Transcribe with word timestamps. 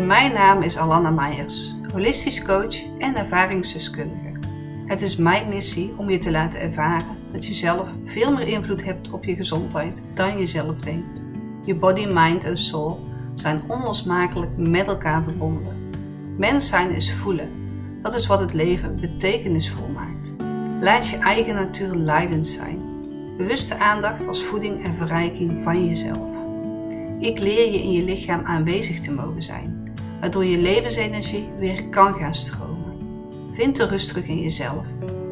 Mijn 0.00 0.32
naam 0.32 0.62
is 0.62 0.78
Alanna 0.78 1.10
Meijers, 1.10 1.74
holistisch 1.92 2.42
coach 2.42 2.84
en 2.98 3.16
ervaringsdeskundige. 3.16 4.32
Het 4.86 5.02
is 5.02 5.16
mijn 5.16 5.48
missie 5.48 5.92
om 5.96 6.10
je 6.10 6.18
te 6.18 6.30
laten 6.30 6.60
ervaren 6.60 7.16
dat 7.32 7.46
je 7.46 7.54
zelf 7.54 7.88
veel 8.04 8.32
meer 8.32 8.46
invloed 8.46 8.84
hebt 8.84 9.10
op 9.10 9.24
je 9.24 9.34
gezondheid 9.34 10.02
dan 10.14 10.38
je 10.38 10.46
zelf 10.46 10.80
denkt. 10.80 11.24
Je 11.64 11.74
body, 11.74 12.06
mind 12.06 12.44
en 12.44 12.56
soul 12.56 13.00
zijn 13.34 13.62
onlosmakelijk 13.66 14.50
met 14.56 14.86
elkaar 14.86 15.22
verbonden. 15.22 15.90
Mens 16.36 16.66
zijn 16.66 16.90
is 16.90 17.12
voelen. 17.12 17.50
Dat 18.02 18.14
is 18.14 18.26
wat 18.26 18.40
het 18.40 18.52
leven 18.52 19.00
betekenisvol 19.00 19.88
maakt. 19.88 20.34
Laat 20.80 21.08
je 21.08 21.16
eigen 21.16 21.54
natuur 21.54 21.94
leidend 21.94 22.46
zijn. 22.46 22.80
Bewuste 23.36 23.78
aandacht 23.78 24.26
als 24.26 24.44
voeding 24.44 24.84
en 24.84 24.94
verrijking 24.94 25.62
van 25.62 25.86
jezelf. 25.86 26.30
Ik 27.18 27.38
leer 27.38 27.72
je 27.72 27.82
in 27.82 27.92
je 27.92 28.04
lichaam 28.04 28.44
aanwezig 28.44 29.00
te 29.00 29.12
mogen 29.12 29.42
zijn, 29.42 29.81
waardoor 30.22 30.44
je 30.44 30.58
levensenergie 30.58 31.48
weer 31.58 31.88
kan 31.88 32.14
gaan 32.14 32.34
stromen. 32.34 32.96
Vind 33.52 33.76
de 33.76 33.86
rust 33.86 34.08
terug 34.08 34.26
in 34.26 34.40
jezelf, 34.40 34.86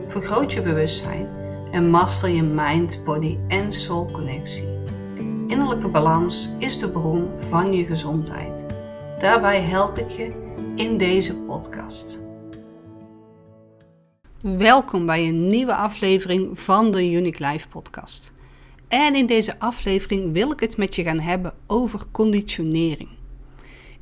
vergroot 0.09 0.53
je 0.53 0.63
bewustzijn 0.63 1.29
en 1.73 1.91
master 1.91 2.29
je 2.29 2.43
mind, 2.43 3.05
body 3.05 3.39
en 3.49 3.73
soul 3.73 4.11
connectie. 4.11 4.69
Innerlijke 5.47 5.89
balans 5.89 6.51
is 6.59 6.79
de 6.79 6.91
bron 6.91 7.29
van 7.37 7.73
je 7.73 7.85
gezondheid. 7.85 8.67
Daarbij 9.19 9.61
help 9.61 9.99
ik 9.99 10.11
je 10.11 10.33
in 10.77 10.99
deze 10.99 11.37
podcast. 11.37 12.21
Welkom 14.41 15.07
bij 15.07 15.29
een 15.29 15.47
nieuwe 15.47 15.75
aflevering 15.75 16.61
van 16.61 16.91
de 16.91 17.11
Unique 17.11 17.47
Life 17.47 17.69
podcast. 17.69 18.33
En 18.89 19.15
in 19.15 19.27
deze 19.27 19.59
aflevering 19.59 20.33
wil 20.33 20.53
ik 20.53 20.61
het 20.61 20.77
met 20.77 20.95
je 20.95 21.03
gaan 21.03 21.21
hebben 21.21 21.55
over 21.67 22.01
conditionering. 22.11 23.20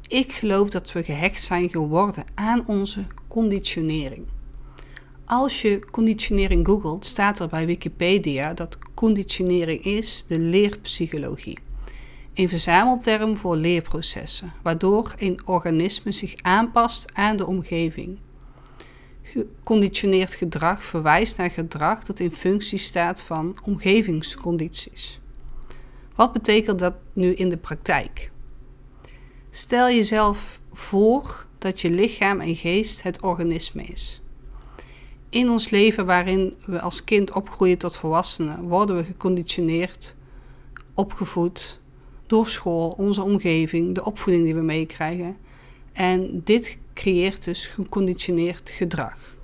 Ik 0.09 0.33
geloof 0.33 0.71
dat 0.71 0.93
we 0.93 1.03
gehecht 1.03 1.45
zijn 1.45 1.71
geworden 1.71 2.25
aan 2.35 2.67
onze 2.67 3.05
conditionering. 3.27 4.27
Als 5.25 5.63
je 5.63 5.79
conditionering 5.91 6.67
googelt, 6.67 7.07
staat 7.07 7.41
er 7.41 7.49
bij 7.49 7.67
Wikipedia 7.67 8.55
dat 8.55 8.79
conditionering 8.95 9.85
is 9.85 10.25
de 10.29 10.39
leerpsychologie. 10.39 11.59
Een 12.35 12.49
verzamelterm 12.49 13.37
voor 13.37 13.57
leerprocessen, 13.57 14.53
waardoor 14.63 15.15
een 15.19 15.41
organisme 15.45 16.13
zich 16.13 16.35
aanpast 16.43 17.15
aan 17.15 17.37
de 17.37 17.47
omgeving. 17.47 18.19
Geconditioneerd 19.23 20.35
gedrag 20.35 20.85
verwijst 20.85 21.37
naar 21.37 21.51
gedrag 21.51 22.05
dat 22.05 22.19
in 22.19 22.33
functie 22.33 22.79
staat 22.79 23.23
van 23.23 23.59
omgevingscondities. 23.65 25.21
Wat 26.15 26.33
betekent 26.33 26.79
dat 26.79 26.95
nu 27.13 27.35
in 27.35 27.49
de 27.49 27.57
praktijk? 27.57 28.31
Stel 29.51 29.87
jezelf 29.87 30.61
voor 30.73 31.47
dat 31.59 31.81
je 31.81 31.91
lichaam 31.91 32.41
en 32.41 32.57
geest 32.57 33.03
het 33.03 33.21
organisme 33.21 33.83
is. 33.83 34.23
In 35.29 35.51
ons 35.51 35.71
leven 35.71 36.07
waarin 36.07 36.55
we 36.67 36.81
als 36.81 37.05
kind 37.05 37.33
opgroeien 37.33 37.79
tot 37.79 37.97
volwassenen, 37.97 38.63
worden 38.63 38.97
we 38.97 39.05
geconditioneerd, 39.05 40.15
opgevoed 40.95 41.81
door 42.27 42.49
school, 42.49 42.95
onze 42.97 43.23
omgeving, 43.23 43.95
de 43.95 44.05
opvoeding 44.05 44.45
die 44.45 44.55
we 44.55 44.61
meekrijgen. 44.61 45.37
En 45.93 46.41
dit 46.45 46.79
creëert 46.95 47.45
dus 47.45 47.67
geconditioneerd 47.67 48.71
gedrag. 48.71 49.37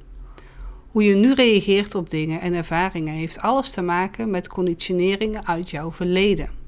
Hoe 0.91 1.05
je 1.05 1.15
nu 1.15 1.33
reageert 1.33 1.95
op 1.95 2.11
dingen 2.11 2.41
en 2.41 2.55
ervaringen 2.55 3.15
heeft 3.15 3.41
alles 3.41 3.71
te 3.71 3.83
maken 3.83 4.31
met 4.31 4.49
conditioneringen 4.49 5.47
uit 5.47 5.71
jouw 5.71 5.93
verleden. 5.93 6.64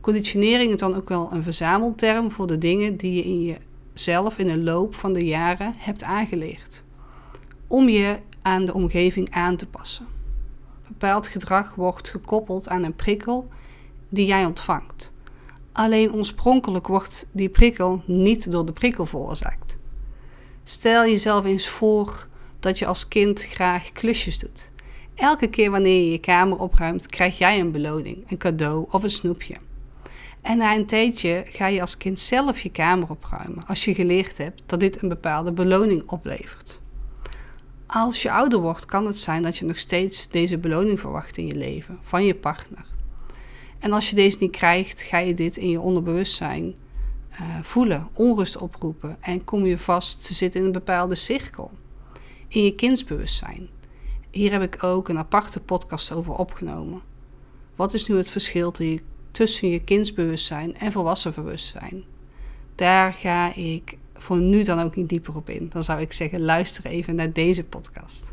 Conditionering 0.00 0.72
is 0.72 0.78
dan 0.78 0.94
ook 0.94 1.08
wel 1.08 1.28
een 1.32 1.42
verzamelterm 1.42 2.30
voor 2.30 2.46
de 2.46 2.58
dingen 2.58 2.96
die 2.96 3.14
je 3.14 3.22
in 3.22 3.58
jezelf 3.92 4.38
in 4.38 4.46
de 4.46 4.58
loop 4.58 4.94
van 4.94 5.12
de 5.12 5.24
jaren 5.24 5.74
hebt 5.78 6.02
aangeleerd. 6.02 6.84
Om 7.66 7.88
je 7.88 8.18
aan 8.42 8.64
de 8.64 8.74
omgeving 8.74 9.30
aan 9.30 9.56
te 9.56 9.66
passen. 9.66 10.06
Bepaald 10.88 11.28
gedrag 11.28 11.74
wordt 11.74 12.08
gekoppeld 12.08 12.68
aan 12.68 12.82
een 12.82 12.94
prikkel 12.94 13.48
die 14.08 14.26
jij 14.26 14.44
ontvangt. 14.44 15.12
Alleen 15.72 16.12
oorspronkelijk 16.12 16.86
wordt 16.86 17.26
die 17.32 17.48
prikkel 17.48 18.02
niet 18.06 18.50
door 18.50 18.66
de 18.66 18.72
prikkel 18.72 19.06
veroorzaakt. 19.06 19.78
Stel 20.64 21.04
jezelf 21.04 21.44
eens 21.44 21.68
voor 21.68 22.28
dat 22.60 22.78
je 22.78 22.86
als 22.86 23.08
kind 23.08 23.42
graag 23.42 23.92
klusjes 23.92 24.38
doet. 24.38 24.70
Elke 25.14 25.48
keer 25.48 25.70
wanneer 25.70 26.04
je 26.04 26.10
je 26.10 26.18
kamer 26.18 26.58
opruimt, 26.58 27.06
krijg 27.06 27.38
jij 27.38 27.60
een 27.60 27.70
beloning, 27.70 28.30
een 28.30 28.38
cadeau 28.38 28.86
of 28.90 29.02
een 29.02 29.10
snoepje. 29.10 29.54
En 30.42 30.58
na 30.58 30.74
een 30.74 30.86
tijdje 30.86 31.42
ga 31.46 31.66
je 31.66 31.80
als 31.80 31.96
kind 31.96 32.18
zelf 32.18 32.60
je 32.60 32.70
kamer 32.70 33.10
opruimen 33.10 33.66
als 33.66 33.84
je 33.84 33.94
geleerd 33.94 34.38
hebt 34.38 34.62
dat 34.66 34.80
dit 34.80 35.02
een 35.02 35.08
bepaalde 35.08 35.52
beloning 35.52 36.02
oplevert. 36.06 36.80
Als 37.86 38.22
je 38.22 38.32
ouder 38.32 38.58
wordt, 38.58 38.84
kan 38.84 39.06
het 39.06 39.18
zijn 39.18 39.42
dat 39.42 39.56
je 39.56 39.64
nog 39.64 39.78
steeds 39.78 40.28
deze 40.28 40.58
beloning 40.58 41.00
verwacht 41.00 41.36
in 41.36 41.46
je 41.46 41.54
leven 41.54 41.98
van 42.00 42.24
je 42.24 42.34
partner. 42.34 42.84
En 43.78 43.92
als 43.92 44.10
je 44.10 44.16
deze 44.16 44.36
niet 44.40 44.50
krijgt, 44.50 45.02
ga 45.02 45.18
je 45.18 45.34
dit 45.34 45.56
in 45.56 45.70
je 45.70 45.80
onderbewustzijn 45.80 46.74
uh, 47.32 47.38
voelen, 47.62 48.08
onrust 48.12 48.56
oproepen 48.56 49.16
en 49.20 49.44
kom 49.44 49.66
je 49.66 49.78
vast 49.78 50.26
te 50.26 50.34
zitten 50.34 50.60
in 50.60 50.66
een 50.66 50.72
bepaalde 50.72 51.14
cirkel. 51.14 51.70
In 52.48 52.64
je 52.64 52.72
kindsbewustzijn. 52.72 53.68
Hier 54.30 54.52
heb 54.52 54.62
ik 54.62 54.84
ook 54.84 55.08
een 55.08 55.18
aparte 55.18 55.60
podcast 55.60 56.12
over 56.12 56.34
opgenomen. 56.34 57.00
Wat 57.76 57.94
is 57.94 58.06
nu 58.06 58.16
het 58.16 58.30
verschil 58.30 58.70
tussen 59.30 59.68
je 59.68 59.84
kindsbewustzijn 59.84 60.78
en 60.78 60.92
volwassen 60.92 61.34
bewustzijn? 61.34 62.04
Daar 62.74 63.12
ga 63.12 63.54
ik 63.54 63.98
voor 64.14 64.38
nu 64.38 64.62
dan 64.62 64.80
ook 64.80 64.96
niet 64.96 65.08
dieper 65.08 65.36
op 65.36 65.48
in. 65.48 65.68
Dan 65.72 65.82
zou 65.82 66.00
ik 66.00 66.12
zeggen, 66.12 66.40
luister 66.40 66.86
even 66.86 67.14
naar 67.14 67.32
deze 67.32 67.64
podcast. 67.64 68.32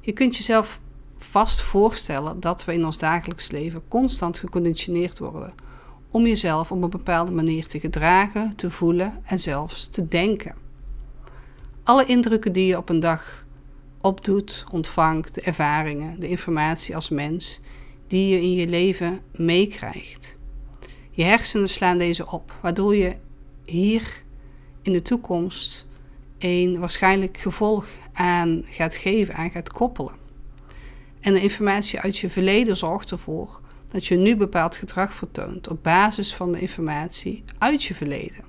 Je 0.00 0.12
kunt 0.12 0.36
jezelf 0.36 0.80
vast 1.18 1.60
voorstellen 1.60 2.40
dat 2.40 2.64
we 2.64 2.72
in 2.72 2.84
ons 2.84 2.98
dagelijks 2.98 3.50
leven 3.50 3.82
constant 3.88 4.38
geconditioneerd 4.38 5.18
worden 5.18 5.52
om 6.10 6.26
jezelf 6.26 6.72
op 6.72 6.82
een 6.82 6.90
bepaalde 6.90 7.32
manier 7.32 7.66
te 7.66 7.80
gedragen, 7.80 8.56
te 8.56 8.70
voelen 8.70 9.20
en 9.24 9.38
zelfs 9.38 9.88
te 9.88 10.08
denken. 10.08 10.54
Alle 11.82 12.04
indrukken 12.04 12.52
die 12.52 12.66
je 12.66 12.76
op 12.76 12.88
een 12.88 13.00
dag 13.00 13.44
opdoet, 14.00 14.64
ontvangt, 14.70 15.34
de 15.34 15.40
ervaringen, 15.40 16.20
de 16.20 16.28
informatie 16.28 16.94
als 16.94 17.08
mens 17.08 17.60
die 18.10 18.28
je 18.28 18.40
in 18.40 18.52
je 18.52 18.66
leven 18.66 19.20
meekrijgt. 19.32 20.38
Je 21.10 21.22
hersenen 21.22 21.68
slaan 21.68 21.98
deze 21.98 22.30
op, 22.30 22.58
waardoor 22.62 22.96
je 22.96 23.16
hier 23.64 24.22
in 24.82 24.92
de 24.92 25.02
toekomst 25.02 25.86
een 26.38 26.78
waarschijnlijk 26.78 27.36
gevolg 27.36 27.86
aan 28.12 28.62
gaat 28.66 28.96
geven, 28.96 29.34
aan 29.34 29.50
gaat 29.50 29.72
koppelen. 29.72 30.14
En 31.20 31.32
de 31.32 31.40
informatie 31.40 32.00
uit 32.00 32.16
je 32.16 32.30
verleden 32.30 32.76
zorgt 32.76 33.10
ervoor 33.10 33.60
dat 33.88 34.06
je 34.06 34.16
nu 34.16 34.36
bepaald 34.36 34.76
gedrag 34.76 35.14
vertoont 35.14 35.68
op 35.68 35.82
basis 35.82 36.34
van 36.34 36.52
de 36.52 36.60
informatie 36.60 37.44
uit 37.58 37.84
je 37.84 37.94
verleden. 37.94 38.44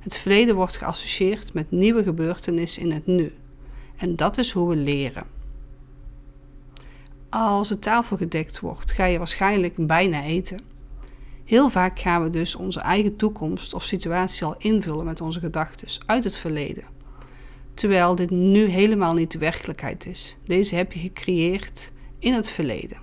Het 0.00 0.18
verleden 0.18 0.54
wordt 0.54 0.76
geassocieerd 0.76 1.52
met 1.52 1.70
nieuwe 1.70 2.02
gebeurtenissen 2.02 2.82
in 2.82 2.92
het 2.92 3.06
nu. 3.06 3.34
En 3.96 4.16
dat 4.16 4.38
is 4.38 4.50
hoe 4.50 4.68
we 4.68 4.76
leren. 4.76 5.39
Als 7.30 7.68
de 7.68 7.78
tafel 7.78 8.16
gedekt 8.16 8.60
wordt, 8.60 8.92
ga 8.92 9.04
je 9.04 9.18
waarschijnlijk 9.18 9.86
bijna 9.86 10.22
eten. 10.22 10.60
Heel 11.44 11.70
vaak 11.70 11.98
gaan 11.98 12.22
we 12.22 12.30
dus 12.30 12.54
onze 12.54 12.80
eigen 12.80 13.16
toekomst 13.16 13.74
of 13.74 13.84
situatie 13.84 14.44
al 14.44 14.54
invullen 14.58 15.04
met 15.04 15.20
onze 15.20 15.40
gedachten 15.40 15.88
uit 16.06 16.24
het 16.24 16.38
verleden. 16.38 16.84
Terwijl 17.74 18.14
dit 18.14 18.30
nu 18.30 18.64
helemaal 18.64 19.14
niet 19.14 19.30
de 19.32 19.38
werkelijkheid 19.38 20.06
is. 20.06 20.36
Deze 20.44 20.74
heb 20.74 20.92
je 20.92 20.98
gecreëerd 20.98 21.92
in 22.18 22.32
het 22.32 22.50
verleden. 22.50 22.98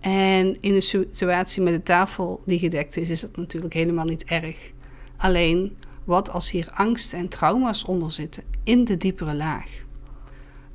En 0.00 0.60
in 0.60 0.74
de 0.74 0.80
situatie 0.80 1.62
met 1.62 1.72
de 1.72 1.82
tafel 1.82 2.42
die 2.46 2.58
gedekt 2.58 2.96
is, 2.96 3.08
is 3.08 3.20
dat 3.20 3.36
natuurlijk 3.36 3.74
helemaal 3.74 4.04
niet 4.04 4.24
erg. 4.24 4.72
Alleen, 5.16 5.76
wat 6.04 6.30
als 6.30 6.50
hier 6.50 6.68
angst 6.70 7.12
en 7.12 7.28
trauma's 7.28 7.84
onder 7.84 8.12
zitten 8.12 8.42
in 8.64 8.84
de 8.84 8.96
diepere 8.96 9.34
laag? 9.34 9.83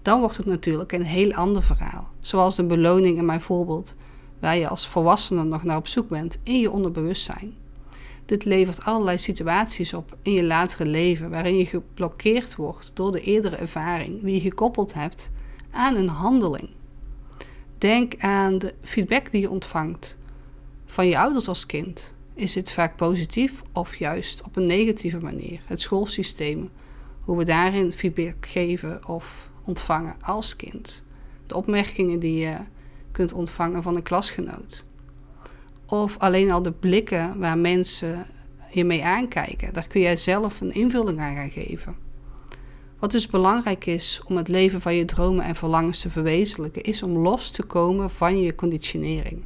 Dan 0.02 0.20
wordt 0.20 0.38
het 0.38 0.46
natuurlijk 0.46 0.92
een 0.92 1.04
heel 1.04 1.34
ander 1.34 1.64
verhaal. 1.64 2.10
Zoals 2.20 2.56
de 2.56 2.64
beloning 2.64 3.18
in 3.18 3.26
mijn 3.26 3.42
voorbeeld 3.42 3.96
waar 4.40 4.58
je 4.58 4.68
als 4.68 4.88
volwassene 4.88 5.44
nog 5.44 5.64
naar 5.64 5.78
op 5.78 5.88
zoek 5.88 6.10
bent 6.10 6.40
in 6.44 6.60
je 6.60 6.72
onderbewustzijn. 6.72 7.54
Dit 8.26 8.46
levert 8.46 8.84
allerlei 8.84 9.18
situaties 9.18 9.94
op 9.94 10.18
in 10.22 10.34
je 10.34 10.44
latere 10.44 10.86
leven 10.86 11.30
waarin 11.30 11.58
je 11.58 11.66
geblokkeerd 11.66 12.56
wordt 12.56 12.92
door 12.94 13.12
de 13.12 13.22
eerdere 13.22 13.56
ervaring 13.56 14.24
die 14.24 14.34
je 14.34 14.40
gekoppeld 14.40 14.94
hebt 14.94 15.32
aan 15.72 15.96
een 15.96 16.08
handeling. 16.08 16.70
Denk 17.78 18.14
aan 18.20 18.58
de 18.58 18.74
feedback 18.82 19.32
die 19.32 19.42
je 19.42 19.50
ontvangt 19.50 20.18
van 20.86 21.08
je 21.08 21.20
ouders 21.20 21.48
als 21.48 21.66
kind. 21.66 22.16
Is 22.34 22.54
dit 22.54 22.72
vaak 22.72 22.96
positief 22.96 23.62
of 23.74 23.96
juist 23.96 24.44
op 24.44 24.56
een 24.56 24.66
negatieve 24.66 25.20
manier? 25.20 25.62
Het 25.66 25.82
schoolsysteem, 25.82 26.70
hoe 27.20 27.38
we 27.38 27.44
daarin 27.44 27.94
feedback 27.94 28.46
geven 28.46 29.08
of 29.08 29.49
ontvangen 29.70 30.16
als 30.22 30.56
kind. 30.56 31.04
De 31.48 31.56
opmerkingen 31.56 32.20
die 32.20 32.40
je 32.40 32.56
kunt 33.12 33.34
ontvangen 33.34 33.84
van 33.84 33.96
een 33.96 34.04
klasgenoot. 34.04 34.86
Of 35.86 36.18
alleen 36.18 36.52
al 36.52 36.62
de 36.62 36.72
blikken 36.72 37.40
waar 37.40 37.58
mensen 37.58 38.26
je 38.72 38.86
mee 38.86 39.04
aankijken. 39.04 39.74
Daar 39.74 39.88
kun 39.88 40.02
jij 40.02 40.18
zelf 40.18 40.62
een 40.62 40.74
invulling 40.74 41.20
aan 41.20 41.36
gaan 41.36 41.52
geven. 41.52 41.96
Wat 43.00 43.12
dus 43.12 43.28
belangrijk 43.28 43.86
is 43.86 44.22
om 44.26 44.38
het 44.38 44.48
leven 44.48 44.82
van 44.82 44.96
je 44.96 45.06
dromen 45.06 45.46
en 45.46 45.56
verlangens 45.56 46.00
te 46.00 46.10
verwezenlijken, 46.10 46.84
is 46.84 47.04
om 47.04 47.18
los 47.18 47.50
te 47.52 47.64
komen 47.64 48.10
van 48.10 48.42
je 48.42 48.56
conditionering. 48.56 49.44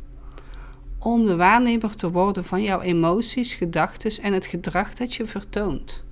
Om 1.00 1.26
de 1.26 1.36
waarnemer 1.36 1.96
te 1.96 2.12
worden 2.12 2.46
van 2.46 2.64
jouw 2.64 2.82
emoties, 2.82 3.54
gedachten 3.54 4.24
en 4.24 4.34
het 4.34 4.46
gedrag 4.46 4.94
dat 4.94 5.14
je 5.14 5.26
vertoont. 5.26 6.06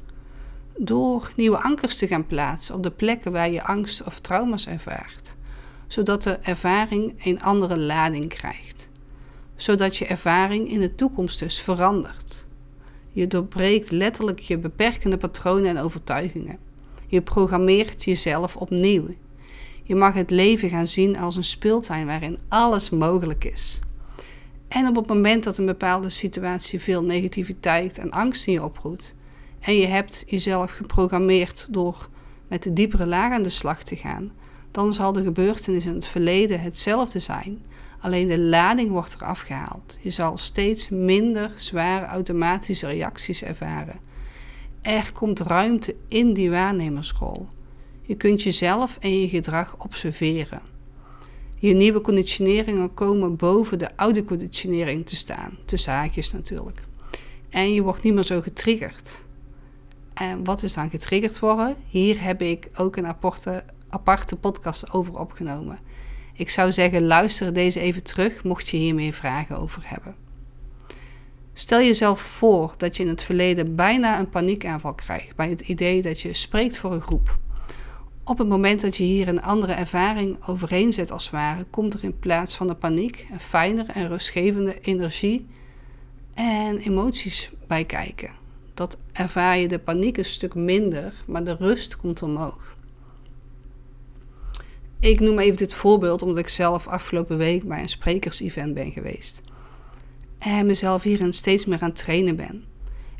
Door 0.84 1.32
nieuwe 1.36 1.58
ankers 1.58 1.98
te 1.98 2.08
gaan 2.08 2.26
plaatsen 2.26 2.76
op 2.76 2.84
de 2.84 2.92
plekken 2.92 3.32
waar 3.32 3.52
je 3.52 3.64
angst 3.64 4.04
of 4.04 4.20
trauma's 4.20 4.68
ervaart, 4.68 5.36
zodat 5.88 6.24
de 6.24 6.32
ervaring 6.32 7.26
een 7.26 7.42
andere 7.42 7.80
lading 7.80 8.28
krijgt. 8.28 8.90
Zodat 9.56 9.98
je 9.98 10.06
ervaring 10.06 10.70
in 10.70 10.80
de 10.80 10.96
toekomst 10.96 11.40
dus 11.40 11.62
verandert. 11.62 12.48
Je 13.12 13.28
doorbreekt 13.28 13.92
letterlijk 13.92 14.40
je 14.40 14.58
beperkende 14.58 15.18
patronen 15.18 15.70
en 15.70 15.78
overtuigingen. 15.78 16.58
Je 17.08 17.22
programmeert 17.22 18.04
jezelf 18.04 18.56
opnieuw. 18.56 19.08
Je 19.84 19.96
mag 19.96 20.14
het 20.14 20.30
leven 20.30 20.70
gaan 20.70 20.88
zien 20.88 21.18
als 21.18 21.36
een 21.36 21.44
speeltuin 21.44 22.06
waarin 22.06 22.38
alles 22.48 22.90
mogelijk 22.90 23.46
is. 23.46 23.80
En 24.68 24.88
op 24.88 24.96
het 24.96 25.08
moment 25.08 25.44
dat 25.44 25.58
een 25.58 25.66
bepaalde 25.66 26.10
situatie 26.10 26.80
veel 26.80 27.04
negativiteit 27.04 27.98
en 27.98 28.12
angst 28.12 28.48
in 28.48 28.54
je 28.54 28.64
oproept, 28.64 29.16
en 29.62 29.76
je 29.76 29.88
hebt 29.88 30.24
jezelf 30.28 30.72
geprogrammeerd 30.72 31.68
door 31.70 32.10
met 32.48 32.64
de 32.64 32.74
diepere 32.74 33.06
laag 33.06 33.32
aan 33.32 33.44
de 33.44 33.50
slag 33.50 33.84
te 33.84 33.96
gaan, 33.96 34.32
dan 34.72 34.94
zal 34.94 35.12
de 35.12 35.24
gebeurtenis 35.24 35.86
in 35.86 35.94
het 35.94 36.08
verleden 36.08 36.62
hetzelfde 36.62 37.20
zijn, 37.20 37.66
alleen 38.00 38.28
de 38.28 38.40
lading 38.40 38.90
wordt 38.90 39.16
eraf 39.16 39.40
gehaald. 39.40 39.98
Je 40.02 40.10
zal 40.10 40.38
steeds 40.38 40.90
minder 40.90 41.52
zware 41.56 42.06
automatische 42.06 42.88
reacties 42.88 43.44
ervaren 43.44 44.00
er 44.82 45.12
komt 45.14 45.40
ruimte 45.40 45.96
in 46.08 46.34
die 46.34 46.50
waarnemersrol. 46.50 47.48
Je 48.02 48.16
kunt 48.16 48.44
jezelf 48.44 48.98
en 49.02 49.20
je 49.20 49.30
gedrag 49.30 49.84
observeren. 49.84 50.62
Je 51.58 51.74
nieuwe 51.74 52.02
conditioneringen 52.02 52.94
komen 52.94 53.36
boven 53.36 53.80
de 53.80 53.98
oude 53.98 54.24
conditionering 54.24 55.06
te 55.06 55.16
staan, 55.16 55.58
tussen 55.66 55.94
haakjes 55.94 56.32
natuurlijk. 56.32 56.84
En 57.50 57.74
je 57.74 57.82
wordt 57.82 58.04
niet 58.04 58.14
meer 58.14 58.24
zo 58.24 58.42
getriggerd. 58.42 59.26
En 60.14 60.44
wat 60.44 60.64
is 60.64 60.74
dan 60.74 60.90
getriggerd 60.90 61.40
worden? 61.40 61.76
Hier 61.88 62.24
heb 62.24 62.42
ik 62.42 62.70
ook 62.76 62.96
een 62.96 63.08
aparte, 63.08 63.64
aparte 63.90 64.36
podcast 64.36 64.92
over 64.92 65.20
opgenomen. 65.20 65.80
Ik 66.34 66.50
zou 66.50 66.72
zeggen, 66.72 67.06
luister 67.06 67.54
deze 67.54 67.80
even 67.80 68.04
terug, 68.04 68.44
mocht 68.44 68.70
je 68.70 68.78
hier 68.78 68.96
meer 68.96 69.14
vragen 69.14 69.58
over 69.58 69.82
hebben. 69.86 70.16
Stel 71.54 71.80
jezelf 71.80 72.20
voor 72.20 72.74
dat 72.78 72.98
je 72.98 73.04
in 73.04 73.10
het 73.10 73.24
verleden 73.24 73.76
bijna 73.76 74.20
een 74.20 74.30
paniekaanval 74.30 74.96
krijgt 74.96 75.36
bij 75.36 75.50
het 75.50 75.62
idee 75.62 76.02
dat 76.02 76.22
je 76.22 76.34
spreekt 76.34 76.78
voor 76.78 76.94
een 76.94 77.02
groep. 77.02 77.40
Op 78.24 78.38
het 78.38 78.48
moment 78.48 78.82
dat 78.82 78.98
je 78.98 79.04
hier 79.04 79.28
een 79.28 79.42
andere 79.42 79.74
ervaring 79.74 80.38
overheen 80.48 80.94
zet 80.94 81.12
als 81.12 81.24
het 81.24 81.34
ware, 81.34 81.64
komt 81.64 81.94
er 81.94 82.04
in 82.04 82.20
plaats 82.20 82.56
van 82.56 82.68
de 82.68 82.76
paniek 82.76 83.28
een 83.32 83.40
fijnere 83.40 83.92
en 83.92 84.08
rustgevende 84.08 84.80
energie 84.82 85.48
en 86.34 86.78
emoties 86.78 87.52
bij 87.68 87.86
kijken. 87.86 88.41
Dat 88.82 88.98
ervaar 89.12 89.58
je 89.58 89.68
de 89.68 89.80
paniek 89.80 90.18
een 90.18 90.26
stuk 90.26 90.56
minder, 90.56 91.14
maar 91.28 91.44
de 91.44 91.56
rust 91.56 91.96
komt 91.96 92.22
omhoog. 92.22 92.76
Ik 95.00 95.20
noem 95.20 95.40
even 95.40 95.58
dit 95.58 95.74
voorbeeld 95.74 96.22
omdat 96.22 96.38
ik 96.38 96.48
zelf 96.48 96.88
afgelopen 96.88 97.38
week 97.38 97.68
bij 97.68 97.80
een 97.80 97.90
sprekersevent 97.90 98.74
ben 98.74 98.92
geweest 98.92 99.42
en 100.38 100.66
mezelf 100.66 101.04
hierin 101.04 101.34
steeds 101.34 101.66
meer 101.66 101.82
aan 101.82 101.90
het 101.90 101.98
trainen 101.98 102.36
ben. 102.36 102.64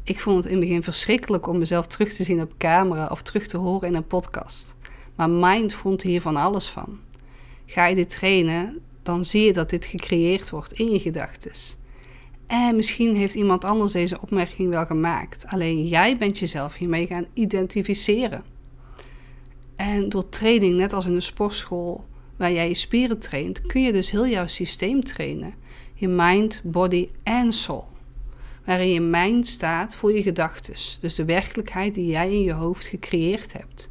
Ik 0.04 0.20
vond 0.20 0.38
het 0.38 0.46
in 0.46 0.52
het 0.52 0.68
begin 0.68 0.84
verschrikkelijk 0.84 1.48
om 1.48 1.58
mezelf 1.58 1.88
terug 1.88 2.14
te 2.14 2.24
zien 2.24 2.42
op 2.42 2.54
camera 2.58 3.08
of 3.12 3.22
terug 3.22 3.48
te 3.48 3.58
horen 3.58 3.88
in 3.88 3.96
een 3.96 4.08
podcast. 4.08 4.76
Maar 5.16 5.30
Mind 5.30 5.74
vond 5.74 6.02
hier 6.02 6.22
van 6.22 6.36
alles 6.36 6.68
van. 6.68 7.00
Ga 7.66 7.86
je 7.86 7.96
dit 7.96 8.10
trainen, 8.10 8.80
dan 9.04 9.26
zie 9.26 9.44
je 9.44 9.54
dat 9.54 9.70
dit 9.70 9.86
gecreëerd 9.86 10.50
wordt 10.50 10.72
in 10.72 10.92
je 10.92 11.00
gedachten. 11.00 11.80
En 12.52 12.76
misschien 12.76 13.16
heeft 13.16 13.36
iemand 13.36 13.66
anders 13.66 13.92
deze 13.92 14.22
opmerking 14.22 14.70
wel 14.70 14.86
gemaakt. 14.86 15.46
Alleen 15.48 15.88
jij 15.88 16.18
bent 16.18 16.40
jezelf 16.40 16.76
hiermee 16.76 17.08
gaan 17.08 17.26
identificeren. 17.34 18.44
En 19.76 20.10
door 20.10 20.30
training, 20.30 20.78
net 20.78 20.94
als 20.94 21.06
in 21.06 21.14
de 21.14 21.22
sportschool 21.22 22.06
waar 22.38 22.52
jij 22.52 22.68
je 22.68 22.74
spieren 22.74 23.20
traint, 23.20 23.62
kun 23.62 23.82
je 23.82 23.92
dus 23.92 24.12
heel 24.12 24.28
jouw 24.28 24.48
systeem 24.48 25.04
trainen 25.04 25.54
je 25.94 26.08
mind, 26.08 26.62
body 26.64 27.10
en 27.24 27.54
soul. 27.54 27.88
Waarin 28.66 28.90
je 28.90 29.02
mind 29.02 29.48
staat 29.48 29.96
voor 29.96 30.14
je 30.14 30.22
gedachten, 30.22 30.74
dus 31.00 31.16
de 31.16 31.26
werkelijkheid 31.26 31.94
die 31.94 32.08
jij 32.08 32.32
in 32.32 32.42
je 32.42 32.54
hoofd 32.54 32.86
gecreëerd 32.86 33.54
hebt. 33.54 33.90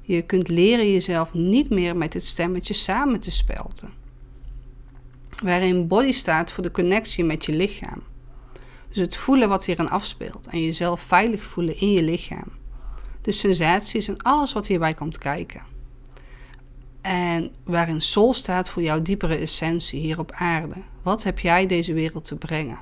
Je 0.00 0.22
kunt 0.22 0.48
leren 0.48 0.92
jezelf 0.92 1.34
niet 1.34 1.70
meer 1.70 1.96
met 1.96 2.12
dit 2.12 2.24
stemmetje 2.24 2.74
samen 2.74 3.20
te 3.20 3.30
spelten. 3.30 4.03
Waarin 5.44 5.86
body 5.86 6.12
staat 6.12 6.52
voor 6.52 6.62
de 6.62 6.70
connectie 6.70 7.24
met 7.24 7.44
je 7.44 7.56
lichaam. 7.56 8.02
Dus 8.88 8.96
het 8.96 9.16
voelen 9.16 9.48
wat 9.48 9.64
hierin 9.64 9.90
afspeelt 9.90 10.46
en 10.46 10.64
jezelf 10.64 11.00
veilig 11.00 11.42
voelen 11.42 11.80
in 11.80 11.90
je 11.90 12.02
lichaam. 12.02 12.46
De 13.22 13.32
sensaties 13.32 14.08
en 14.08 14.22
alles 14.22 14.52
wat 14.52 14.66
hierbij 14.66 14.94
komt 14.94 15.18
kijken. 15.18 15.62
En 17.00 17.52
waarin 17.64 18.00
soul 18.00 18.34
staat 18.34 18.70
voor 18.70 18.82
jouw 18.82 19.02
diepere 19.02 19.36
essentie 19.36 20.00
hier 20.00 20.18
op 20.18 20.32
aarde. 20.32 20.74
Wat 21.02 21.22
heb 21.22 21.38
jij 21.38 21.66
deze 21.66 21.92
wereld 21.92 22.24
te 22.24 22.36
brengen? 22.36 22.78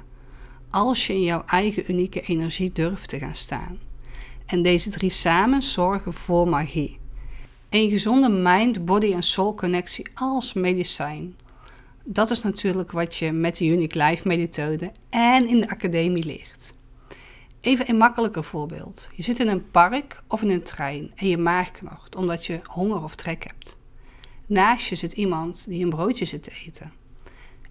Als 0.71 1.07
je 1.07 1.13
in 1.13 1.23
jouw 1.23 1.45
eigen 1.47 1.91
unieke 1.91 2.21
energie 2.21 2.73
durft 2.73 3.09
te 3.09 3.19
gaan 3.19 3.35
staan. 3.35 3.79
En 4.47 4.63
deze 4.63 4.91
drie 4.91 5.11
samen 5.11 5.63
zorgen 5.63 6.13
voor 6.13 6.49
magie. 6.49 6.99
Een 7.71 7.91
gezonde 7.91 8.29
mind, 8.29 8.85
body 8.85 9.13
en 9.13 9.23
soul 9.23 9.55
connectie 9.55 10.07
als 10.15 10.53
medicijn. 10.53 11.35
Dat 12.05 12.31
is 12.31 12.43
natuurlijk 12.43 12.93
wat 12.93 13.17
je 13.17 13.33
met 13.33 13.57
de 13.57 13.67
Unique 13.67 14.05
Life 14.05 14.29
methode 14.29 14.93
en 15.11 15.49
in 15.49 15.61
de 15.61 15.71
academie 15.71 16.25
leert. 16.25 16.75
Even 17.61 17.89
een 17.89 17.97
makkelijker 17.97 18.45
voorbeeld. 18.45 19.09
Je 19.15 19.23
zit 19.23 19.39
in 19.39 19.49
een 19.49 19.71
park 19.71 20.23
of 20.29 20.43
in 20.43 20.51
een 20.51 20.63
trein 20.63 21.13
en 21.15 21.29
je 21.29 21.39
maag 21.39 21.71
knocht 21.71 22.17
omdat 22.17 22.47
je 22.47 22.61
honger 22.65 23.03
of 23.03 23.15
trek 23.15 23.45
hebt. 23.45 23.79
Naast 24.47 24.87
je 24.87 24.95
zit 24.95 25.13
iemand 25.13 25.67
die 25.69 25.85
een 25.85 25.91
broodje 25.91 26.25
zit 26.25 26.43
te 26.43 26.53
eten. 26.67 26.93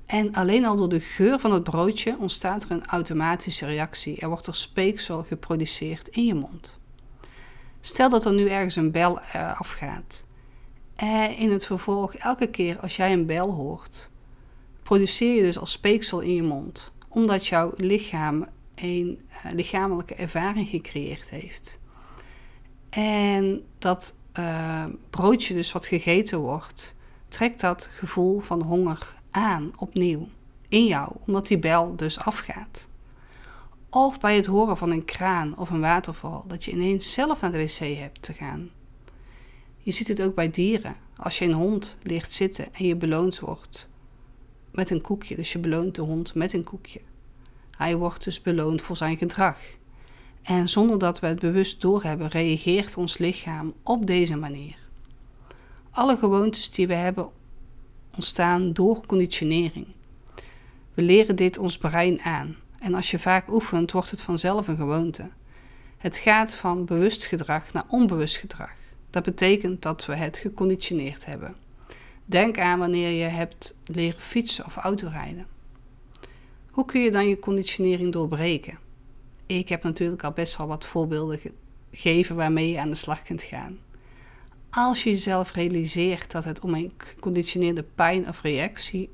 En 0.06 0.34
alleen 0.34 0.66
al 0.66 0.76
door 0.76 0.90
de 0.90 1.00
geur 1.00 1.40
van 1.40 1.52
het 1.52 1.64
broodje 1.64 2.18
ontstaat 2.20 2.64
er 2.64 2.72
een 2.72 2.86
automatische 2.86 3.66
reactie. 3.66 4.20
Er 4.20 4.28
wordt 4.28 4.48
er 4.48 4.56
speeksel 4.56 5.24
geproduceerd 5.24 6.08
in 6.08 6.26
je 6.26 6.34
mond. 6.34 6.80
Stel 7.82 8.10
dat 8.10 8.26
er 8.26 8.34
nu 8.34 8.48
ergens 8.48 8.76
een 8.76 8.92
bel 8.92 9.20
uh, 9.20 9.60
afgaat. 9.60 10.26
En 10.96 11.36
in 11.36 11.52
het 11.52 11.66
vervolg, 11.66 12.14
elke 12.16 12.50
keer 12.50 12.80
als 12.80 12.96
jij 12.96 13.14
een 13.14 13.26
bel 13.26 13.52
hoort, 13.52 14.12
produceer 14.92 15.36
je 15.36 15.42
dus 15.42 15.60
als 15.60 15.72
speeksel 15.72 16.20
in 16.20 16.34
je 16.34 16.44
mond. 16.44 16.94
Omdat 17.08 17.48
jouw 17.48 17.72
lichaam 17.76 18.48
een 18.76 19.22
uh, 19.46 19.52
lichamelijke 19.52 20.16
ervaring 20.16 20.68
gecreëerd 20.68 21.30
heeft. 21.30 21.80
En 22.90 23.64
dat 23.78 24.16
uh, 24.40 24.86
broodje 25.10 25.54
dus 25.54 25.72
wat 25.72 25.86
gegeten 25.86 26.40
wordt, 26.40 26.96
trekt 27.28 27.62
dat 27.62 27.90
gevoel 27.94 28.40
van 28.40 28.62
honger 28.62 29.16
aan 29.30 29.72
opnieuw 29.78 30.28
in 30.70 30.86
jou, 30.86 31.12
omdat 31.26 31.48
die 31.48 31.60
bel 31.60 31.96
dus 31.96 32.20
afgaat. 32.20 32.88
Of 33.90 34.20
bij 34.20 34.36
het 34.36 34.46
horen 34.46 34.78
van 34.78 34.92
een 34.92 35.06
kraan 35.06 35.58
of 35.58 35.70
een 35.70 35.82
waterval, 35.82 36.44
dat 36.48 36.66
je 36.66 36.72
ineens 36.72 37.14
zelf 37.14 37.42
naar 37.42 37.52
de 37.52 37.58
wc 37.58 37.98
hebt 37.98 38.22
te 38.22 38.34
gaan. 38.34 38.70
Je 39.78 39.92
ziet 39.92 40.08
het 40.08 40.22
ook 40.22 40.36
bij 40.36 40.50
dieren. 40.50 40.96
Als 41.18 41.40
je 41.40 41.46
een 41.46 41.54
hond 41.54 41.98
leert 42.04 42.34
zitten 42.34 42.74
en 42.74 42.86
je 42.86 42.96
beloond 42.96 43.40
wordt 43.40 43.90
met 44.72 44.90
een 44.90 45.02
koekje, 45.02 45.36
dus 45.36 45.52
je 45.52 45.60
beloont 45.60 45.96
de 45.96 46.02
hond 46.02 46.36
met 46.36 46.54
een 46.54 46.64
koekje. 46.64 47.02
Hij 47.78 47.96
wordt 47.96 48.24
dus 48.24 48.42
beloond 48.42 48.82
voor 48.82 48.96
zijn 48.96 49.18
gedrag. 49.18 49.58
En 50.42 50.70
zonder 50.70 51.00
dat 51.00 51.20
we 51.20 51.28
het 51.28 51.40
bewust 51.40 51.82
doorhebben, 51.82 52.28
reageert 52.28 52.98
ons 52.98 53.18
lichaam 53.18 53.74
op 53.84 54.06
deze 54.06 54.36
manier. 54.36 54.76
Alle 55.92 56.18
gewoontes 56.18 56.72
die 56.72 56.88
we 56.88 56.94
hebben 56.94 57.30
ontstaan 58.16 58.74
door 58.74 59.06
conditionering. 59.06 59.88
We 60.94 61.02
leren 61.02 61.36
dit 61.36 61.58
ons 61.58 61.78
brein 61.78 62.22
aan 62.22 62.56
en 62.80 62.94
als 62.94 63.12
je 63.12 63.20
vaak 63.20 63.52
oefent, 63.52 63.92
wordt 63.92 64.12
het 64.12 64.22
vanzelf 64.22 64.68
een 64.68 64.78
gewoonte. 64.78 65.30
Het 65.98 66.18
gaat 66.18 66.56
van 66.56 66.86
bewust 66.86 67.26
gedrag 67.26 67.74
naar 67.74 67.86
onbewust 67.88 68.38
gedrag. 68.38 68.72
Dat 69.10 69.24
betekent 69.24 69.82
dat 69.82 70.06
we 70.06 70.16
het 70.16 70.38
geconditioneerd 70.38 71.26
hebben. 71.26 71.56
Denk 72.32 72.60
aan 72.60 72.80
wanneer 72.80 73.10
je 73.10 73.30
hebt 73.30 73.78
leren 73.86 74.22
fietsen 74.22 74.66
of 74.66 74.76
autorijden. 74.76 75.46
Hoe 76.70 76.86
kun 76.86 77.02
je 77.02 77.12
dan 77.12 77.28
je 77.28 77.40
conditionering 77.40 78.14
doorbreken? 78.14 78.78
Ik 79.46 79.70
heb 79.70 79.84
natuurlijk 79.84 80.24
al 80.24 80.32
best 80.32 80.58
wel 80.58 80.68
wat 80.68 80.86
voorbeelden 80.86 81.40
gegeven 81.92 82.36
waarmee 82.36 82.72
je 82.72 82.80
aan 82.80 82.90
de 82.90 82.96
slag 82.96 83.22
kunt 83.22 83.44
gaan. 83.44 83.80
Als 84.70 85.04
je 85.04 85.10
jezelf 85.10 85.52
realiseert 85.52 86.32
dat 86.32 86.44
het 86.44 86.60
om 86.60 86.74
een 86.74 86.94
geconditioneerde 86.98 87.84
pijn 87.84 88.28
of 88.28 88.42
reactie 88.42 89.10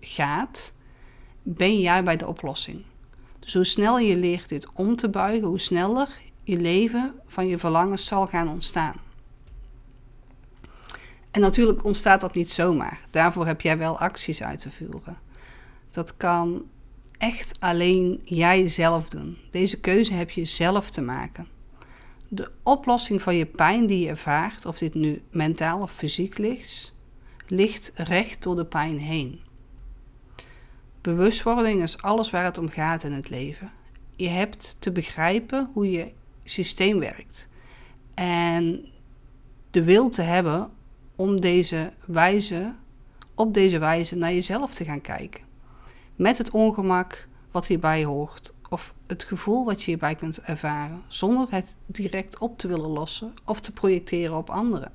gaat, 0.00 0.72
ben 1.42 1.80
jij 1.80 2.04
bij 2.04 2.16
de 2.16 2.26
oplossing. 2.26 2.82
Dus 3.38 3.52
Zo 3.52 3.62
snel 3.62 3.98
je 3.98 4.16
leert 4.16 4.48
dit 4.48 4.68
om 4.72 4.96
te 4.96 5.08
buigen, 5.08 5.48
hoe 5.48 5.60
sneller 5.60 6.08
je 6.44 6.60
leven 6.60 7.14
van 7.26 7.46
je 7.46 7.58
verlangens 7.58 8.06
zal 8.06 8.26
gaan 8.26 8.48
ontstaan. 8.48 9.08
En 11.30 11.40
natuurlijk 11.40 11.84
ontstaat 11.84 12.20
dat 12.20 12.34
niet 12.34 12.50
zomaar. 12.50 13.00
Daarvoor 13.10 13.46
heb 13.46 13.60
jij 13.60 13.78
wel 13.78 13.98
acties 13.98 14.42
uit 14.42 14.58
te 14.58 14.70
voeren. 14.70 15.18
Dat 15.90 16.16
kan 16.16 16.64
echt 17.18 17.60
alleen 17.60 18.20
jij 18.24 18.68
zelf 18.68 19.08
doen. 19.08 19.38
Deze 19.50 19.80
keuze 19.80 20.14
heb 20.14 20.30
je 20.30 20.44
zelf 20.44 20.90
te 20.90 21.00
maken. 21.00 21.46
De 22.28 22.50
oplossing 22.62 23.22
van 23.22 23.34
je 23.34 23.46
pijn 23.46 23.86
die 23.86 24.00
je 24.00 24.08
ervaart, 24.08 24.66
of 24.66 24.78
dit 24.78 24.94
nu 24.94 25.22
mentaal 25.30 25.80
of 25.80 25.92
fysiek 25.92 26.38
ligt, 26.38 26.94
ligt 27.46 27.92
recht 27.94 28.42
door 28.42 28.56
de 28.56 28.66
pijn 28.66 28.98
heen. 28.98 29.40
Bewustwording 31.00 31.82
is 31.82 32.02
alles 32.02 32.30
waar 32.30 32.44
het 32.44 32.58
om 32.58 32.68
gaat 32.68 33.02
in 33.02 33.12
het 33.12 33.30
leven. 33.30 33.70
Je 34.16 34.28
hebt 34.28 34.76
te 34.78 34.92
begrijpen 34.92 35.70
hoe 35.72 35.90
je 35.90 36.12
systeem 36.44 36.98
werkt. 36.98 37.48
En 38.14 38.86
de 39.70 39.84
wil 39.84 40.08
te 40.08 40.22
hebben 40.22 40.70
om 41.20 41.40
deze 41.40 41.92
wijze, 42.04 42.74
op 43.34 43.54
deze 43.54 43.78
wijze 43.78 44.16
naar 44.16 44.32
jezelf 44.32 44.74
te 44.74 44.84
gaan 44.84 45.00
kijken. 45.00 45.42
Met 46.16 46.38
het 46.38 46.50
ongemak 46.50 47.28
wat 47.50 47.66
hierbij 47.66 48.04
hoort, 48.04 48.54
of 48.68 48.94
het 49.06 49.24
gevoel 49.24 49.64
wat 49.64 49.80
je 49.82 49.86
hierbij 49.86 50.14
kunt 50.14 50.40
ervaren, 50.40 51.02
zonder 51.06 51.46
het 51.50 51.76
direct 51.86 52.38
op 52.38 52.58
te 52.58 52.68
willen 52.68 52.90
lossen 52.90 53.34
of 53.44 53.60
te 53.60 53.72
projecteren 53.72 54.36
op 54.36 54.50
anderen. 54.50 54.92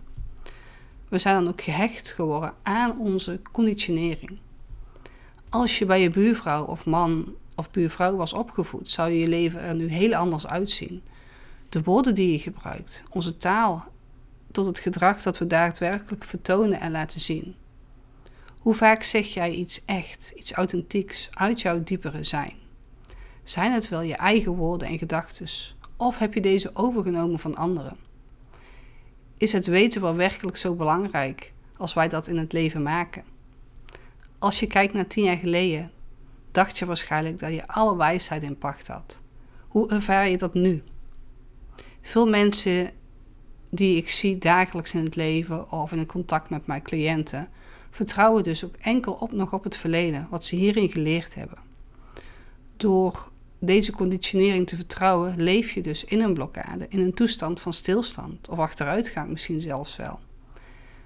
We 1.10 1.20
zijn 1.20 1.36
dan 1.44 1.48
ook 1.48 1.62
gehecht 1.62 2.12
geworden 2.12 2.54
aan 2.64 3.00
onze 3.00 3.40
conditionering. 3.52 4.40
Als 5.50 5.80
je 5.80 5.86
bij 5.86 6.02
je 6.02 6.10
buurvrouw 6.10 6.66
of 6.66 6.86
man 6.86 7.34
of 7.56 7.72
buurvrouw 7.72 8.16
was 8.16 8.34
opgevoed, 8.34 8.92
zou 8.92 9.12
je 9.12 9.28
leven 9.28 9.60
er 9.60 9.76
nu 9.76 9.88
heel 9.88 10.16
anders 10.16 10.48
uitzien. 10.48 11.02
De 11.70 11.84
woorden 11.84 12.16
die 12.16 12.32
je 12.32 12.40
gebruikt, 12.40 13.04
onze 13.10 13.38
taal, 13.38 13.94
tot 14.56 14.66
het 14.66 14.80
gedrag 14.80 15.22
dat 15.22 15.38
we 15.38 15.48
daadwerkelijk 15.48 16.24
vertonen 16.24 16.80
en 16.80 16.92
laten 16.92 17.20
zien. 17.20 17.56
Hoe 18.60 18.74
vaak 18.74 19.04
zeg 19.04 19.28
jij 19.34 19.52
iets 19.52 19.86
echt, 19.86 20.34
iets 20.36 20.52
authentieks 20.52 21.30
uit 21.34 21.62
jouw 21.62 21.84
diepere 21.84 22.24
zijn? 22.24 22.54
Zijn 23.44 23.72
het 23.72 23.90
wel 23.90 24.02
je 24.02 24.16
eigen 24.16 24.52
woorden 24.52 24.88
en 24.88 24.98
gedachten, 24.98 25.48
of 25.98 26.18
heb 26.18 26.34
je 26.34 26.42
deze 26.42 26.70
overgenomen 26.74 27.40
van 27.40 27.56
anderen? 27.56 27.98
Is 29.38 29.52
het 29.52 29.66
weten 29.66 30.02
wel 30.02 30.16
werkelijk 30.16 30.58
zo 30.58 30.74
belangrijk 30.74 31.54
als 31.78 31.94
wij 31.94 32.08
dat 32.08 32.28
in 32.28 32.38
het 32.38 32.54
leven 32.54 32.84
maken? 32.84 33.24
Als 34.40 34.60
je 34.60 34.68
kijkt 34.68 34.94
naar 34.94 35.08
tien 35.08 35.24
jaar 35.24 35.38
geleden, 35.38 35.92
dacht 36.52 36.78
je 36.78 36.86
waarschijnlijk 36.86 37.40
dat 37.40 37.52
je 37.52 37.68
alle 37.68 37.96
wijsheid 37.96 38.44
in 38.44 38.58
pacht 38.58 38.88
had. 38.88 39.22
Hoe 39.68 39.90
ervaar 39.90 40.30
je 40.30 40.38
dat 40.38 40.54
nu? 40.54 40.84
Veel 42.02 42.28
mensen 42.28 42.92
die 43.76 43.98
ik 43.98 44.10
zie 44.10 44.38
dagelijks 44.38 44.94
in 44.94 45.04
het 45.04 45.16
leven 45.16 45.72
of 45.72 45.92
in 45.92 46.06
contact 46.06 46.50
met 46.50 46.68
mijn 46.68 46.82
cliënten, 46.82 47.50
vertrouwen 47.90 48.44
dus 48.44 48.66
ook 48.66 48.76
enkel 48.82 49.14
op 49.14 49.32
nog 49.32 49.54
op 49.54 49.64
het 49.64 49.78
verleden, 49.78 50.28
wat 50.30 50.46
ze 50.46 50.56
hierin 50.56 50.90
geleerd 50.90 51.36
hebben. 51.36 51.58
Door 52.78 53.30
deze 53.60 53.92
conditionering 53.92 54.68
te 54.68 54.76
vertrouwen, 54.76 55.34
leef 55.38 55.72
je 55.72 55.82
dus 55.82 56.04
in 56.04 56.22
een 56.22 56.34
blokkade, 56.34 56.86
in 56.90 57.00
een 57.00 57.14
toestand 57.14 57.60
van 57.60 57.74
stilstand 57.74 58.50
of 58.50 58.58
achteruitgang 58.58 59.30
misschien 59.30 59.62
zelfs 59.62 59.96
wel. 59.96 60.20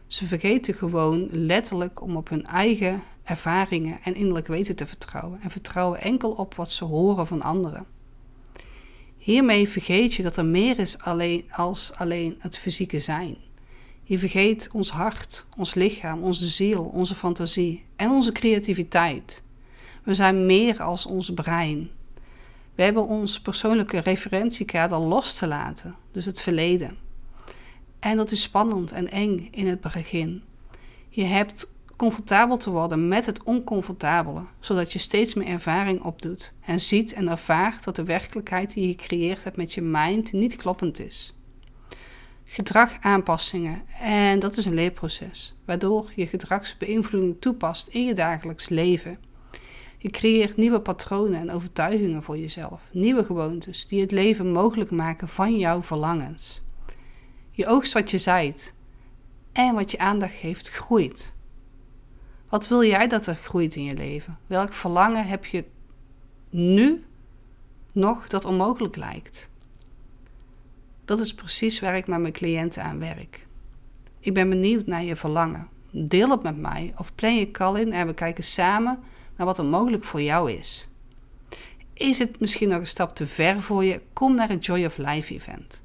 Ze 0.07 0.25
vergeten 0.25 0.73
gewoon 0.73 1.27
letterlijk 1.31 2.01
om 2.01 2.15
op 2.15 2.29
hun 2.29 2.45
eigen 2.45 3.01
ervaringen 3.23 3.99
en 4.03 4.15
innerlijk 4.15 4.47
weten 4.47 4.75
te 4.75 4.85
vertrouwen 4.85 5.41
en 5.41 5.49
vertrouwen 5.49 6.01
enkel 6.01 6.31
op 6.31 6.55
wat 6.55 6.71
ze 6.71 6.85
horen 6.85 7.27
van 7.27 7.41
anderen. 7.41 7.85
Hiermee 9.29 9.69
vergeet 9.69 10.13
je 10.13 10.23
dat 10.23 10.37
er 10.37 10.45
meer 10.45 10.79
is 10.79 10.99
alleen 10.99 11.45
als 11.51 11.93
alleen 11.93 12.35
het 12.39 12.57
fysieke 12.57 12.99
zijn. 12.99 13.37
Je 14.03 14.17
vergeet 14.17 14.69
ons 14.71 14.91
hart, 14.91 15.45
ons 15.57 15.73
lichaam, 15.73 16.23
onze 16.23 16.47
ziel, 16.47 16.83
onze 16.83 17.15
fantasie 17.15 17.85
en 17.95 18.09
onze 18.09 18.31
creativiteit. 18.31 19.41
We 20.03 20.13
zijn 20.13 20.45
meer 20.45 20.81
als 20.81 21.05
ons 21.05 21.33
brein. 21.33 21.89
We 22.75 22.83
hebben 22.83 23.05
ons 23.05 23.41
persoonlijke 23.41 23.99
referentiekader 23.99 24.97
los 24.97 25.37
te 25.37 25.47
laten, 25.47 25.95
dus 26.11 26.25
het 26.25 26.41
verleden. 26.41 26.97
En 27.99 28.15
dat 28.15 28.31
is 28.31 28.41
spannend 28.41 28.91
en 28.91 29.11
eng 29.11 29.47
in 29.51 29.67
het 29.67 29.79
begin. 29.81 30.43
Je 31.09 31.23
hebt 31.23 31.67
comfortabel 31.99 32.57
te 32.57 32.69
worden 32.69 33.07
met 33.07 33.25
het 33.25 33.43
oncomfortabele, 33.43 34.41
zodat 34.59 34.93
je 34.93 34.99
steeds 34.99 35.33
meer 35.33 35.47
ervaring 35.47 36.01
opdoet 36.01 36.53
en 36.65 36.79
ziet 36.79 37.13
en 37.13 37.29
ervaart 37.29 37.83
dat 37.83 37.95
de 37.95 38.03
werkelijkheid 38.03 38.73
die 38.73 38.87
je 38.87 38.91
gecreëerd 38.99 39.43
hebt 39.43 39.57
met 39.57 39.73
je 39.73 39.81
mind 39.81 40.31
niet 40.31 40.55
kloppend 40.55 40.99
is. 40.99 41.33
Gedragaanpassingen, 42.43 43.81
en 44.01 44.39
dat 44.39 44.57
is 44.57 44.65
een 44.65 44.73
leerproces, 44.73 45.55
waardoor 45.65 46.11
je 46.15 46.27
gedragsbeïnvloeding 46.27 47.35
toepast 47.39 47.87
in 47.87 48.05
je 48.05 48.13
dagelijks 48.13 48.69
leven. 48.69 49.17
Je 49.97 50.09
creëert 50.09 50.57
nieuwe 50.57 50.81
patronen 50.81 51.39
en 51.39 51.51
overtuigingen 51.51 52.23
voor 52.23 52.37
jezelf, 52.37 52.83
nieuwe 52.91 53.25
gewoontes 53.25 53.87
die 53.87 54.01
het 54.01 54.11
leven 54.11 54.51
mogelijk 54.51 54.91
maken 54.91 55.27
van 55.27 55.57
jouw 55.57 55.81
verlangens. 55.81 56.63
Je 57.51 57.67
oogst 57.67 57.93
wat 57.93 58.11
je 58.11 58.17
zaait 58.17 58.73
en 59.51 59.75
wat 59.75 59.91
je 59.91 59.97
aandacht 59.97 60.35
geeft 60.35 60.69
groeit. 60.69 61.37
Wat 62.49 62.67
wil 62.67 62.83
jij 62.83 63.07
dat 63.07 63.27
er 63.27 63.35
groeit 63.35 63.75
in 63.75 63.83
je 63.83 63.93
leven? 63.93 64.37
Welk 64.47 64.73
verlangen 64.73 65.27
heb 65.27 65.45
je 65.45 65.65
nu 66.49 67.05
nog 67.91 68.27
dat 68.27 68.45
onmogelijk 68.45 68.95
lijkt? 68.95 69.49
Dat 71.05 71.19
is 71.19 71.33
precies 71.33 71.79
waar 71.79 71.97
ik 71.97 72.07
met 72.07 72.19
mijn 72.19 72.33
cliënten 72.33 72.83
aan 72.83 72.99
werk. 72.99 73.47
Ik 74.19 74.33
ben 74.33 74.49
benieuwd 74.49 74.85
naar 74.85 75.03
je 75.03 75.15
verlangen. 75.15 75.67
Deel 75.91 76.29
het 76.29 76.43
met 76.43 76.57
mij 76.57 76.93
of 76.97 77.15
plan 77.15 77.35
je 77.35 77.51
call 77.51 77.81
in 77.81 77.93
en 77.93 78.07
we 78.07 78.13
kijken 78.13 78.43
samen 78.43 78.99
naar 79.35 79.45
wat 79.45 79.57
er 79.57 79.65
mogelijk 79.65 80.03
voor 80.03 80.21
jou 80.21 80.51
is. 80.51 80.87
Is 81.93 82.19
het 82.19 82.39
misschien 82.39 82.69
nog 82.69 82.79
een 82.79 82.87
stap 82.87 83.15
te 83.15 83.27
ver 83.27 83.61
voor 83.61 83.83
je? 83.83 84.01
Kom 84.13 84.35
naar 84.35 84.49
het 84.49 84.65
Joy 84.65 84.85
of 84.85 84.97
Life 84.97 85.33
event, 85.33 85.81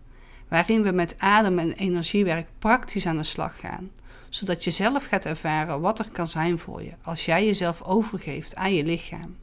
waarin 0.48 0.82
we 0.82 0.90
met 0.90 1.14
adem- 1.18 1.58
en 1.58 1.72
energiewerk 1.72 2.48
praktisch 2.58 3.06
aan 3.06 3.16
de 3.16 3.22
slag 3.22 3.60
gaan 3.60 3.90
zodat 4.28 4.64
je 4.64 4.70
zelf 4.70 5.04
gaat 5.04 5.24
ervaren 5.24 5.80
wat 5.80 5.98
er 5.98 6.10
kan 6.12 6.28
zijn 6.28 6.58
voor 6.58 6.82
je 6.82 6.92
als 7.02 7.24
jij 7.24 7.44
jezelf 7.44 7.82
overgeeft 7.82 8.56
aan 8.56 8.74
je 8.74 8.84
lichaam. 8.84 9.36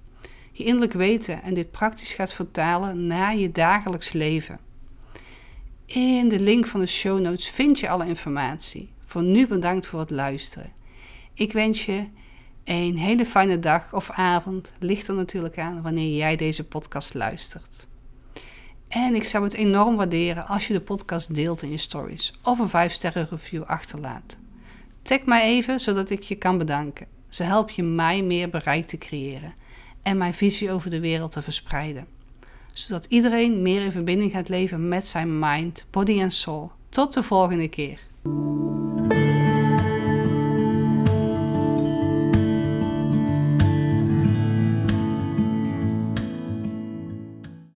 Je 0.52 0.64
innerlijk 0.64 0.94
weten 0.94 1.44
en 1.44 1.54
dit 1.54 1.72
praktisch 1.72 2.14
gaat 2.14 2.34
vertalen 2.34 3.08
naar 3.08 3.36
je 3.36 3.52
dagelijks 3.52 4.12
leven. 4.12 4.60
In 5.86 6.30
de 6.30 6.40
link 6.40 6.66
van 6.66 6.80
de 6.80 6.86
show 6.86 7.20
notes 7.20 7.50
vind 7.50 7.80
je 7.80 7.90
alle 7.90 8.08
informatie. 8.08 8.90
Voor 9.06 9.24
nu 9.24 9.48
bedankt 9.48 9.88
voor 9.88 10.00
het 10.00 10.10
luisteren. 10.10 10.72
Ik 11.34 11.54
wens 11.54 11.86
je 11.86 12.08
een 12.64 12.98
hele 12.98 13.26
fijne 13.26 13.60
dag 13.60 13.94
of 13.94 14.10
avond. 14.10 14.72
Ligt 14.80 15.08
er 15.08 15.14
natuurlijk 15.14 15.58
aan 15.58 15.82
wanneer 15.82 16.18
jij 16.18 16.36
deze 16.36 16.68
podcast 16.68 17.14
luistert. 17.14 17.88
En 18.88 19.16
ik 19.16 19.24
zou 19.24 19.44
het 19.44 19.54
enorm 19.54 19.96
waarderen 19.96 20.48
als 20.48 20.68
je 20.68 20.74
de 20.74 20.82
podcast 20.82 21.36
deelt 21.36 21.62
in 21.62 21.70
je 21.70 21.78
stories 21.78 22.40
of 22.44 22.60
een 22.60 22.90
5-sterren 22.90 23.30
review 23.30 23.64
achterlaat. 23.64 24.38
Tag 25.02 25.26
mij 25.26 25.44
even 25.44 25.80
zodat 25.80 26.10
ik 26.10 26.24
je 26.24 26.36
kan 26.36 26.58
bedanken. 26.58 27.08
Ze 27.30 27.44
help 27.44 27.70
je 27.70 27.84
mij 27.84 28.24
meer 28.24 28.50
bereik 28.50 28.86
te 28.86 28.98
creëren 28.98 29.54
en 30.02 30.18
mijn 30.18 30.34
visie 30.34 30.72
over 30.72 30.90
de 30.90 31.00
wereld 31.00 31.32
te 31.32 31.42
verspreiden. 31.42 32.08
Zodat 32.74 33.06
iedereen 33.10 33.62
meer 33.62 33.82
in 33.82 33.92
verbinding 33.92 34.32
gaat 34.32 34.50
leven 34.50 34.88
met 34.88 35.08
zijn 35.08 35.40
mind, 35.40 35.86
body 35.90 36.20
en 36.20 36.32
soul. 36.32 36.72
Tot 36.90 37.14
de 37.14 37.24
volgende 37.24 37.68
keer. 37.68 38.00